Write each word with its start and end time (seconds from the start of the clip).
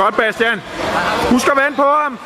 Godt, 0.00 0.16
Bastian. 0.16 0.62
Husk 1.30 1.48
at 1.48 1.56
vand 1.56 1.74
på 1.76 1.82
ham. 1.82 2.18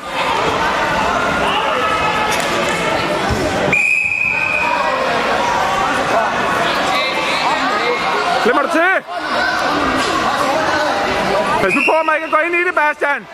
Glemmer 8.44 8.62
du 8.62 8.68
til? 8.68 8.94
Pas 11.62 11.74
nu 11.74 11.82
på, 11.90 11.92
at 12.00 12.06
man 12.06 12.14
ikke 12.16 12.30
går 12.30 12.42
ind 12.46 12.54
i 12.54 12.64
det, 12.68 12.74
Bastian. 12.74 13.26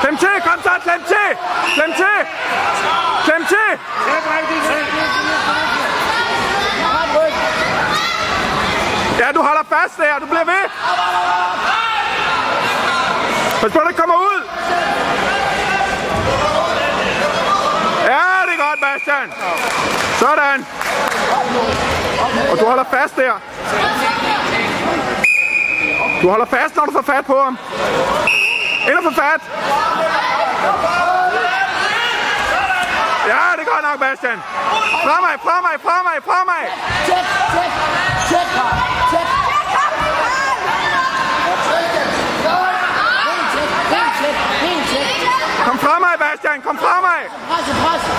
Klem 0.00 0.16
til, 0.16 0.34
kom 0.44 0.62
så, 0.62 0.70
klem 0.82 1.02
til! 1.12 1.28
Klem 1.74 1.92
til! 1.92 2.18
Klem 3.24 3.44
til! 3.46 3.70
Ja, 9.18 9.32
du 9.34 9.42
holder 9.42 9.62
fast 9.68 9.96
der, 9.96 10.18
du 10.18 10.26
bliver 10.26 10.44
ved! 10.44 11.29
Pas 13.60 13.72
på, 13.72 13.78
der 13.78 13.86
det 13.86 13.96
kommer 13.96 14.14
ud! 14.14 14.40
Ja, 18.12 18.22
det 18.46 18.54
er 18.56 18.60
godt, 18.68 18.80
Bastian! 18.80 19.32
Sådan! 20.18 20.66
Og 22.50 22.58
du 22.60 22.64
holder 22.66 22.84
fast 22.90 23.16
der. 23.16 23.32
Du 26.22 26.28
holder 26.28 26.46
fast, 26.46 26.76
når 26.76 26.84
du 26.84 26.92
får 26.92 27.02
fat 27.02 27.24
på 27.26 27.42
ham. 27.42 27.58
Ind 28.88 28.96
og 28.98 29.04
få 29.04 29.20
fat. 29.20 29.40
Ja, 33.32 33.42
det 33.56 33.62
er 33.66 33.70
godt 33.74 33.84
nok, 33.88 33.98
Bastian. 34.00 34.38
Fremad, 35.06 35.36
fremad, 35.46 35.76
fremad, 35.86 36.18
fremad. 36.28 36.64
Tæt, 37.06 37.26
tæt, 37.54 37.72
tæt, 38.30 38.48
check, 38.50 38.50
Tæt. 39.12 39.28
Helt 43.26 43.48
tæt, 43.54 43.70
helt 43.94 44.14
tæt, 44.20 44.36
helt 44.66 44.86
tæt. 44.90 45.64
Kom 45.66 45.78
fremad, 46.50 46.58
Bastian. 46.58 46.62
Kom 46.62 46.78
fremad. 46.78 47.22
Presse, 47.48 47.72
presse. 47.82 48.10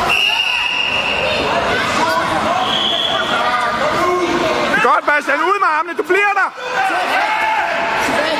Godt, 4.83 5.05
Bastian. 5.05 5.39
Ud 5.39 5.59
med 5.59 5.67
armene. 5.77 5.97
Du 5.97 6.03
bliver 6.03 6.33
der. 6.33 6.49
Tilbage. 8.05 8.37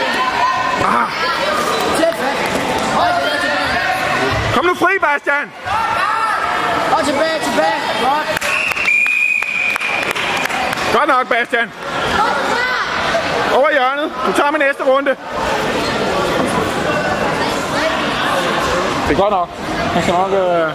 Kom 4.55 4.65
nu 4.65 4.75
fri, 4.75 4.99
Bastian. 5.01 5.51
Og 6.91 7.05
tilbage, 7.05 7.39
tilbage. 7.43 7.79
Godt. 8.03 8.27
Godt 10.93 11.07
nok, 11.07 11.27
Bastian. 11.27 11.71
Over 13.53 13.71
hjørnet. 13.71 14.11
Du 14.25 14.31
tager 14.33 14.51
med 14.51 14.59
næste 14.59 14.83
runde. 14.83 15.15
Det 19.07 19.17
er 19.17 19.21
godt 19.21 19.31
nok. 19.31 19.60
Han 19.93 20.01
skal 20.01 20.13
nok... 20.13 20.31
Øh... 20.31 20.71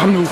Kom 0.00 0.08
nu. 0.08 0.26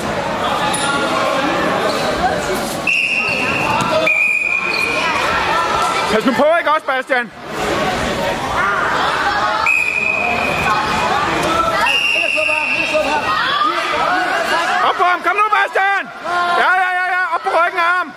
Pas 6.12 6.26
nu 6.26 6.32
på, 6.32 6.44
ikke 6.58 6.70
også, 6.70 6.86
Bastian? 6.86 7.30
Op 14.88 14.94
på 14.94 15.04
ham, 15.04 15.20
kom 15.22 15.36
nu 15.36 15.46
Bastian! 15.56 16.04
Ja, 16.62 16.70
ja, 16.82 16.88
ja, 16.97 16.97
ryggen 17.64 17.80
af 17.80 17.92
ham! 17.98 18.12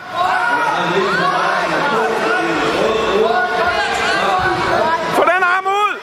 Få 5.16 5.24
den 5.24 5.44
arm 5.54 5.66
ud! 5.66 5.94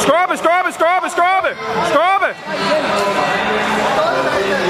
Skubbe, 0.00 0.36
skubbe, 0.42 0.70
skubbe, 0.78 1.08
skubbe! 1.16 1.50
Skubbe! 1.90 2.30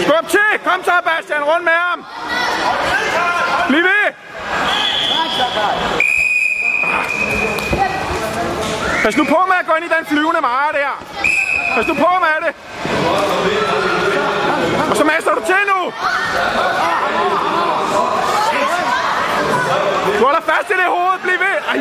Skub 0.03 0.29
til! 0.29 0.51
Kom 0.65 0.85
så, 0.85 0.93
Bastian, 1.05 1.43
rundt 1.45 1.65
med 1.65 1.73
ham! 1.73 2.05
Bliv 3.69 3.83
ved! 3.83 4.13
Pas 9.03 9.17
nu 9.17 9.25
på 9.25 9.45
med 9.49 9.57
at 9.61 9.67
gå 9.67 9.73
ind 9.75 9.85
i 9.85 9.89
den 9.99 10.07
flyvende 10.07 10.41
mare 10.41 10.73
der! 10.73 11.05
Pas 11.75 11.87
nu 11.87 11.95
på 11.95 12.09
med 12.21 12.47
det! 12.47 14.00
Og 14.91 14.97
så 14.97 15.05
master 15.05 15.35
du 15.35 15.43
til 15.47 15.63
nu! 15.73 15.81
Du 20.19 20.25
holder 20.25 20.41
fast 20.41 20.71
i 20.71 20.73
det 20.73 20.89
hoved, 20.97 21.19
bliv 21.23 21.39
ved! 21.45 21.57
Ej. 21.71 21.79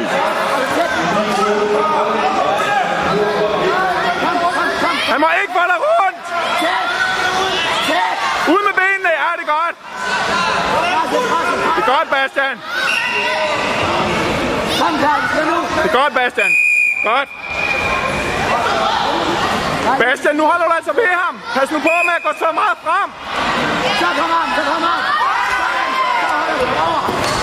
Han 5.11 5.19
må 5.21 5.27
ikke 5.41 5.53
få 5.53 5.63
dig 5.71 5.79
rundt! 5.87 6.17
Ud 8.53 8.61
med 8.67 8.73
benene! 8.81 9.11
Ja, 9.23 9.31
det 9.39 9.45
er 9.47 9.51
godt! 9.57 9.75
Det 11.75 11.83
er 11.83 11.97
godt, 11.97 12.09
Bastian! 12.09 12.57
Nu. 15.45 15.57
Det 15.83 15.91
er 15.91 16.03
godt, 16.03 16.13
Bastian! 16.13 16.51
Godt! 17.03 17.29
Bastian, 19.99 20.35
nu 20.35 20.43
holder 20.51 20.65
du 20.65 20.73
altså 20.79 20.93
ved 21.01 21.11
ham! 21.23 21.33
Pas 21.55 21.71
nu 21.71 21.79
på 21.79 21.93
med 22.07 22.13
at 22.19 22.23
gå 22.27 22.31
så 22.43 22.49
meget 22.59 22.77
frem! 22.85 23.09
Så 24.01 24.07
kom 24.19 24.29
ham, 24.37 24.47
så 24.57 24.61
kom 24.69 24.81
ham. 24.89 25.01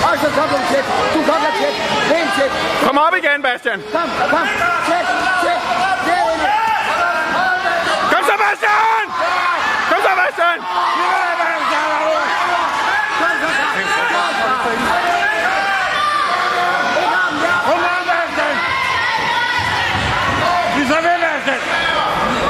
Og 0.06 0.12
så 0.22 0.28
kobler 0.36 0.58
du 0.58 0.66
tæt. 0.72 0.86
Du 1.14 1.20
kobler 1.30 1.52
tæt. 1.60 1.74
Helt 2.14 2.30
tæt. 2.38 2.52
Kom 2.84 2.98
op 2.98 3.14
igen, 3.20 3.42
Bastian! 3.42 3.78
Kom, 3.94 4.08
kom. 4.32 4.46
Tæt, 4.88 5.06
tæt. 5.44 5.60
Kom 8.12 8.22
så, 8.28 8.34
Bastian! 8.42 8.95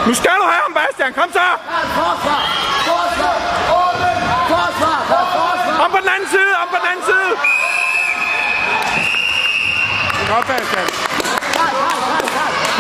Nu 0.07 0.15
skal 0.15 0.35
du 0.41 0.47
have 0.53 0.63
ham, 0.67 0.73
Bastian! 0.81 1.13
Kom 1.19 1.29
så! 1.33 1.47
Forsvar. 1.99 2.43
Forsvar. 2.91 3.37
Forsvar. 3.73 4.17
Karl, 4.51 4.73
forsvar. 4.79 5.85
Om 5.85 5.91
på 5.91 5.99
den 6.05 6.09
anden 6.15 6.29
side! 6.35 6.53
Om 6.63 6.69
på 6.73 6.77
den 6.83 6.89
anden 6.93 7.05
side! 7.11 7.31
Godt, 10.31 10.47
Bastian. 10.51 10.87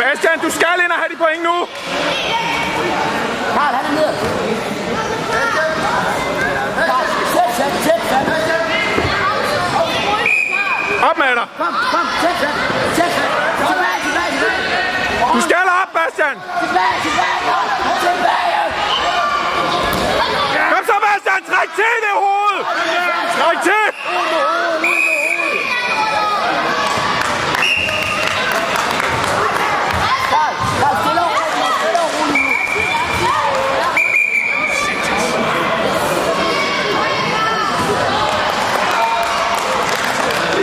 Bastian, 0.00 0.38
du 0.46 0.50
skal 0.58 0.76
ind 0.84 0.92
og 0.96 0.98
have 1.02 1.10
de 1.12 1.18
point 1.24 1.42
nu! 1.48 1.56
Karl, 3.56 3.74
han 3.78 3.84
er 3.90 3.94
nede. 3.98 4.14
Op 11.10 11.18
med 11.18 11.32
dig! 11.38 11.46
Kom, 11.58 11.74
kom, 11.92 12.06
tæt, 12.22 12.36
tæt. 12.96 13.12
Tilbage, 13.68 13.98
tilbage, 14.06 14.30
tilbage. 14.32 15.34
Du 15.34 15.40
skal 15.40 15.64
op, 15.82 15.90
Bastian! 16.16 16.36
Tilbage, 16.60 17.00
tilbage, 17.02 17.40
Tilbage. 18.00 18.62
Kom 20.72 20.84
så, 20.86 20.96
Bastian! 21.04 21.42
Træk 21.50 21.68
til 21.76 21.94
det 22.04 22.14
hoved! 22.14 22.64
Træk 23.36 23.62
til! 23.62 24.55